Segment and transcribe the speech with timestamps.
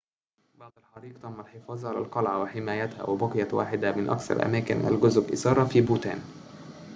[0.59, 5.81] بعد الحريق تم الحفاظ على القلعة وحمايتها وبقيت واحدة من أكثر أماكن الجذب إثارةً في
[5.81, 6.19] بوتان